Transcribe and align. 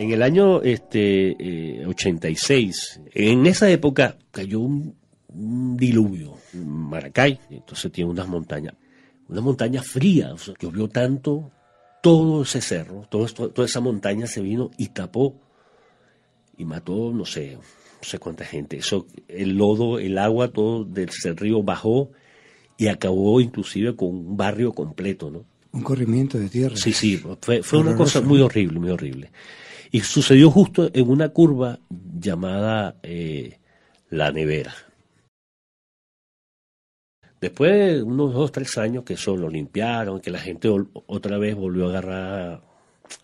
En 0.00 0.12
el 0.12 0.22
año 0.22 0.62
este, 0.62 1.84
86, 1.86 3.02
eh, 3.12 3.32
en 3.32 3.44
esa 3.44 3.68
época 3.68 4.16
cayó 4.30 4.60
un, 4.60 4.96
diluvio 5.76 6.38
en 6.54 6.66
Maracay, 6.66 7.38
entonces 7.50 7.92
tiene 7.92 8.10
unas 8.10 8.26
montañas, 8.26 8.74
unas 9.28 9.44
montañas 9.44 9.86
frías, 9.86 10.52
llovió 10.58 10.88
tanto, 10.88 11.52
todo 12.02 12.44
ese 12.44 12.62
cerro, 12.62 13.06
todo 13.10 13.26
toda 13.26 13.66
esa 13.66 13.80
montaña 13.80 14.26
se 14.26 14.40
vino 14.40 14.70
y 14.78 14.88
tapó 14.88 15.38
y 16.56 16.64
mató, 16.64 17.12
no 17.12 17.26
sé, 17.26 17.56
no 17.56 17.62
sé 18.00 18.18
cuánta 18.18 18.46
gente. 18.46 18.78
Eso, 18.78 19.06
el 19.28 19.58
lodo, 19.58 19.98
el 19.98 20.16
agua, 20.16 20.48
todo 20.48 20.82
del 20.82 21.10
río 21.36 21.62
bajó 21.62 22.10
y 22.78 22.88
acabó 22.88 23.38
inclusive 23.42 23.94
con 23.94 24.08
un 24.08 24.36
barrio 24.38 24.72
completo, 24.72 25.30
¿no? 25.30 25.44
Un 25.72 25.82
corrimiento 25.82 26.38
de 26.38 26.48
tierra. 26.48 26.74
Sí, 26.74 26.94
sí, 26.94 27.22
fue, 27.42 27.78
una 27.78 27.94
cosa 27.94 28.22
muy 28.22 28.40
horrible, 28.40 28.80
muy 28.80 28.90
horrible. 28.90 29.30
Y 29.90 30.00
sucedió 30.00 30.50
justo 30.50 30.90
en 30.92 31.10
una 31.10 31.30
curva 31.30 31.80
llamada 32.18 32.96
eh, 33.02 33.58
La 34.08 34.30
Nevera. 34.30 34.74
Después 37.40 37.72
de 37.72 38.02
unos 38.02 38.34
dos, 38.34 38.52
tres 38.52 38.76
años 38.78 39.04
que 39.04 39.14
eso 39.14 39.36
lo 39.36 39.48
limpiaron, 39.48 40.20
que 40.20 40.30
la 40.30 40.38
gente 40.38 40.68
otra 41.06 41.38
vez 41.38 41.56
volvió 41.56 41.86
a 41.86 41.88
agarrar 41.88 42.62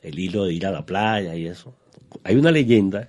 el 0.03 0.19
hilo 0.19 0.45
de 0.47 0.55
ir 0.55 0.67
a 0.67 0.73
la 0.73 0.87
playa 0.87 1.37
y 1.37 1.47
eso. 1.47 1.75
Hay 2.25 2.35
una 2.37 2.51
leyenda 2.51 3.09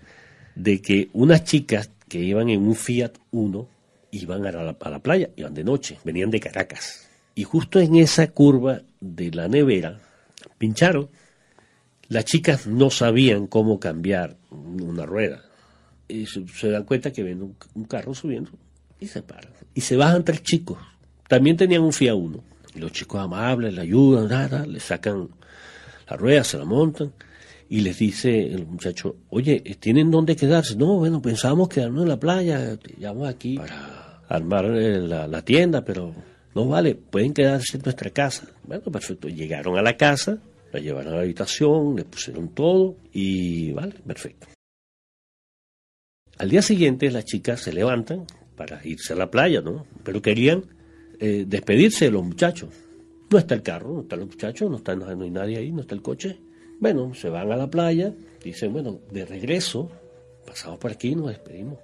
de 0.56 0.82
que 0.82 1.10
unas 1.14 1.44
chicas 1.46 1.90
que 2.10 2.20
iban 2.20 2.50
en 2.50 2.62
un 2.62 2.76
Fiat 2.76 3.14
Uno 3.32 3.68
iban 4.12 4.46
a 4.46 4.52
la, 4.52 4.78
a 4.80 4.90
la 4.90 5.00
playa, 5.00 5.30
iban 5.36 5.54
de 5.54 5.64
noche, 5.64 5.98
venían 6.04 6.30
de 6.30 6.40
Caracas. 6.40 7.08
Y 7.36 7.44
justo 7.44 7.80
en 7.80 7.96
esa 7.96 8.28
curva 8.32 8.82
de 9.00 9.32
la 9.32 9.48
nevera, 9.48 10.00
pincharon. 10.58 11.10
Las 12.10 12.26
chicas 12.26 12.68
no 12.68 12.90
sabían 12.90 13.48
cómo 13.48 13.80
cambiar 13.80 14.38
una 14.50 15.06
rueda. 15.06 15.44
Y 16.08 16.26
se, 16.26 16.70
dan 16.70 16.84
cuenta 16.84 17.12
que 17.12 17.24
ven 17.24 17.42
un, 17.42 17.84
carro 17.86 18.14
subiendo 18.14 18.52
y 19.00 19.08
se 19.08 19.22
paran. 19.22 19.52
Y 19.74 19.82
se 19.82 19.98
bajan 19.98 20.24
tres 20.24 20.42
chicos. 20.42 20.78
También 21.28 21.58
tenían 21.58 21.82
un 21.82 21.92
FIA 21.92 22.16
1. 22.16 22.44
Y 22.76 22.80
los 22.80 22.92
chicos 22.92 23.20
amables 23.20 23.74
le 23.74 23.82
ayudan, 23.82 24.30
nada, 24.30 24.66
le 24.66 24.80
sacan 24.80 25.30
la 26.10 26.16
rueda, 26.16 26.44
se 26.44 26.58
la 26.58 26.66
montan. 26.66 27.12
Y 27.70 27.82
les 27.82 28.00
dice 28.00 28.48
el 28.48 28.66
muchacho, 28.66 29.18
oye, 29.30 29.60
¿tienen 29.80 30.10
dónde 30.10 30.38
quedarse? 30.38 30.78
No, 30.78 30.96
bueno, 30.96 31.22
pensábamos 31.22 31.68
quedarnos 31.68 32.04
en 32.04 32.10
la 32.10 32.20
playa, 32.20 32.80
llamamos 32.98 33.28
aquí 33.28 33.58
para 33.58 34.22
armar 34.30 34.66
eh, 34.66 35.02
la 35.02 35.42
tienda, 35.42 35.84
pero 35.84 36.14
no 36.58 36.68
vale, 36.68 36.96
pueden 36.96 37.36
quedarse 37.36 37.78
en 37.78 37.84
nuestra 37.84 38.10
casa. 38.10 38.48
Bueno, 38.64 38.86
perfecto. 38.86 39.30
Llegaron 39.30 39.78
a 39.78 39.84
la 39.84 39.96
casa, 39.96 40.40
la 40.72 40.80
llevaron 40.80 41.14
a 41.14 41.18
la 41.18 41.22
habitación, 41.22 41.96
le 41.96 42.06
pusieron 42.06 42.50
todo 42.50 42.96
y 43.14 43.72
vale, 43.72 43.96
perfecto. 44.06 44.48
Al 46.38 46.50
día 46.50 46.62
siguiente 46.62 47.10
las 47.10 47.26
chicas 47.26 47.62
se 47.62 47.74
levantan 47.74 48.26
para 48.56 48.86
irse 48.86 49.14
a 49.14 49.16
la 49.16 49.32
playa, 49.32 49.62
¿no? 49.62 49.86
Pero 50.04 50.22
querían 50.22 50.66
eh, 51.20 51.46
despedirse 51.48 52.06
de 52.06 52.12
los 52.12 52.24
muchachos. 52.24 52.70
No 53.30 53.38
está 53.38 53.56
el 53.56 53.62
carro, 53.62 53.94
no 53.94 54.02
están 54.02 54.20
los 54.20 54.30
muchachos, 54.30 54.70
no, 54.70 54.78
está, 54.78 54.96
no 54.96 55.08
hay 55.08 55.32
nadie 55.32 55.58
ahí, 55.58 55.72
no 55.72 55.82
está 55.82 55.96
el 55.96 56.02
coche. 56.02 56.40
Bueno, 56.80 57.14
se 57.16 57.30
van 57.30 57.52
a 57.52 57.58
la 57.58 57.70
playa, 57.70 58.14
dicen, 58.44 58.72
bueno, 58.72 59.00
de 59.12 59.26
regreso, 59.26 59.92
pasamos 60.46 60.80
por 60.80 60.92
aquí, 60.92 61.16
nos 61.16 61.30
despedimos. 61.30 61.80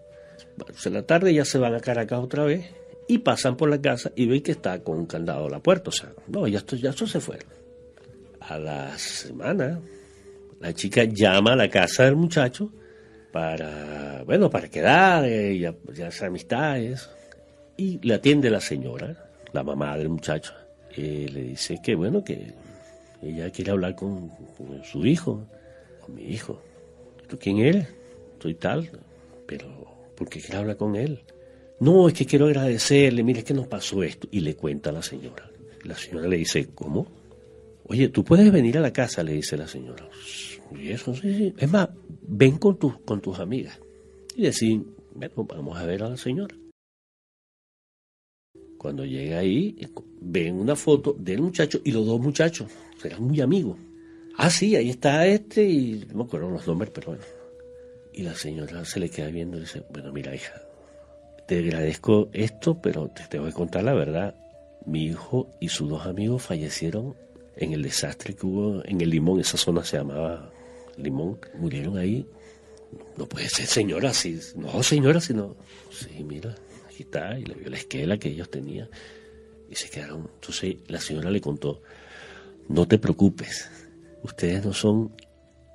En 0.85 0.93
la 0.93 1.03
tarde 1.03 1.33
ya 1.33 1.45
se 1.45 1.57
van 1.57 1.73
a 1.73 1.79
Caracas 1.79 2.19
otra 2.19 2.43
vez 2.43 2.69
y 3.07 3.19
pasan 3.19 3.57
por 3.57 3.69
la 3.69 3.81
casa 3.81 4.11
y 4.15 4.27
ven 4.27 4.41
que 4.41 4.51
está 4.51 4.81
con 4.83 4.99
un 4.99 5.05
candado 5.05 5.47
a 5.47 5.49
la 5.49 5.59
puerta. 5.59 5.89
O 5.89 5.93
sea, 5.93 6.13
no, 6.27 6.47
ya 6.47 6.59
esto, 6.59 6.75
ya 6.75 6.91
esto 6.91 7.07
se 7.07 7.19
fue. 7.19 7.39
A 8.47 8.57
la 8.57 8.97
semana, 8.97 9.79
la 10.59 10.73
chica 10.73 11.05
llama 11.05 11.53
a 11.53 11.55
la 11.55 11.69
casa 11.69 12.03
del 12.03 12.15
muchacho 12.15 12.71
para, 13.31 14.23
bueno, 14.25 14.49
para 14.49 14.69
quedar, 14.69 15.25
eh, 15.25 15.57
ya, 15.57 15.75
ya 15.93 16.09
amistades. 16.25 17.09
Y 17.77 17.99
le 18.05 18.13
atiende 18.13 18.49
la 18.49 18.61
señora, 18.61 19.31
la 19.51 19.63
mamá 19.63 19.97
del 19.97 20.09
muchacho. 20.09 20.53
Y 20.95 21.27
le 21.27 21.41
dice 21.41 21.79
que, 21.81 21.95
bueno, 21.95 22.23
que 22.23 22.53
ella 23.21 23.49
quiere 23.49 23.71
hablar 23.71 23.95
con, 23.95 24.31
su 24.83 25.05
hijo, 25.05 25.47
con 25.99 26.15
mi 26.15 26.23
hijo. 26.23 26.61
¿Tú 27.27 27.37
quién 27.39 27.57
eres? 27.59 27.87
Soy 28.39 28.55
tal, 28.55 28.89
pero 29.47 29.67
¿por 30.15 30.29
qué 30.29 30.39
quiere 30.39 30.57
hablar 30.57 30.77
con 30.77 30.95
él? 30.95 31.23
No, 31.79 32.07
es 32.07 32.13
que 32.13 32.25
quiero 32.25 32.45
agradecerle, 32.45 33.23
mire 33.23 33.43
que 33.43 33.53
nos 33.53 33.67
pasó 33.67 34.03
esto. 34.03 34.27
Y 34.31 34.41
le 34.41 34.55
cuenta 34.55 34.89
a 34.89 34.93
la 34.93 35.01
señora. 35.01 35.49
La 35.83 35.95
señora 35.95 36.27
le 36.27 36.37
dice, 36.37 36.69
¿cómo? 36.75 37.07
Oye, 37.85 38.09
tú 38.09 38.23
puedes 38.23 38.51
venir 38.51 38.77
a 38.77 38.81
la 38.81 38.93
casa, 38.93 39.23
le 39.23 39.33
dice 39.33 39.57
la 39.57 39.67
señora. 39.67 40.07
Y 40.75 40.89
eso, 40.89 41.13
sí, 41.13 41.33
sí. 41.35 41.53
Es 41.57 41.69
más, 41.69 41.89
ven 42.21 42.57
con, 42.57 42.77
tus 42.77 42.99
con 43.01 43.21
tus 43.21 43.39
amigas. 43.39 43.79
Y 44.35 44.43
decir, 44.43 44.83
bueno, 45.13 45.43
vamos 45.43 45.77
a 45.77 45.85
ver 45.85 46.03
a 46.03 46.09
la 46.09 46.17
señora. 46.17 46.55
Cuando 48.77 49.05
llega 49.05 49.39
ahí, 49.39 49.77
ven 50.21 50.55
una 50.55 50.75
foto 50.75 51.15
del 51.17 51.41
muchacho 51.41 51.79
y 51.83 51.91
los 51.91 52.05
dos 52.05 52.19
muchachos. 52.19 52.71
Eran 53.03 53.23
muy 53.23 53.41
amigos. 53.41 53.77
Ah, 54.37 54.49
sí, 54.49 54.75
ahí 54.75 54.89
está 54.89 55.27
este 55.27 55.63
y 55.63 56.05
no 56.09 56.19
me 56.19 56.23
acuerdo 56.23 56.49
los 56.49 56.65
nombres, 56.65 56.91
pero 56.93 57.07
bueno. 57.07 57.23
Y 58.13 58.23
la 58.23 58.35
señora 58.35 58.83
se 58.85 58.99
le 58.99 59.09
queda 59.09 59.27
viendo 59.27 59.57
y 59.57 59.61
dice, 59.61 59.83
bueno, 59.91 60.11
mira, 60.11 60.33
hija, 60.35 60.53
te 61.47 61.59
agradezco 61.59 62.29
esto, 62.33 62.81
pero 62.81 63.09
te 63.09 63.23
tengo 63.29 63.45
que 63.45 63.53
contar 63.53 63.83
la 63.83 63.93
verdad. 63.93 64.35
Mi 64.85 65.05
hijo 65.05 65.49
y 65.59 65.69
sus 65.69 65.89
dos 65.89 66.05
amigos 66.05 66.43
fallecieron 66.43 67.15
en 67.55 67.73
el 67.73 67.83
desastre 67.83 68.35
que 68.35 68.45
hubo 68.45 68.83
en 68.85 69.01
el 69.01 69.09
Limón, 69.09 69.39
esa 69.39 69.57
zona 69.57 69.83
se 69.83 69.97
llamaba 69.97 70.51
Limón, 70.97 71.39
murieron 71.55 71.97
ahí. 71.97 72.25
No 73.17 73.25
puede 73.25 73.49
ser 73.49 73.65
señora, 73.65 74.13
si, 74.13 74.39
no 74.55 74.83
señora, 74.83 75.19
sino, 75.19 75.55
sí, 75.91 76.23
mira, 76.23 76.55
aquí 76.87 77.03
está, 77.03 77.37
y 77.37 77.45
le 77.45 77.55
vio 77.55 77.69
la 77.69 77.77
esquela 77.77 78.17
que 78.17 78.29
ellos 78.29 78.49
tenían, 78.49 78.89
y 79.69 79.75
se 79.75 79.89
quedaron. 79.89 80.29
Entonces 80.35 80.77
la 80.87 80.99
señora 80.99 81.31
le 81.31 81.41
contó, 81.41 81.81
no 82.69 82.87
te 82.87 82.99
preocupes, 82.99 83.69
ustedes 84.21 84.65
no 84.65 84.73
son 84.73 85.11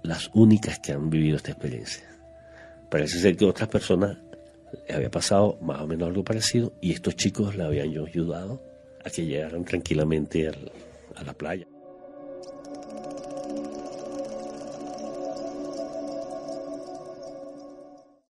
las 0.03 0.31
únicas 0.34 0.78
que 0.78 0.93
han 0.93 1.10
vivido 1.10 1.37
esta 1.37 1.50
experiencia. 1.50 2.09
Parece 2.91 3.19
ser 3.19 3.37
que 3.37 3.45
otras 3.45 3.69
personas 3.69 4.16
había 4.89 5.10
pasado 5.10 5.59
más 5.60 5.81
o 5.81 5.87
menos 5.87 6.09
algo 6.09 6.25
parecido 6.25 6.72
y 6.81 6.93
estos 6.93 7.16
chicos 7.16 7.56
le 7.56 7.65
habían 7.65 7.89
ayudado 7.89 8.62
a 9.05 9.10
que 9.10 9.27
llegaran 9.27 9.65
tranquilamente 9.65 10.50
a 11.19 11.25
la 11.25 11.34
playa. 11.34 11.78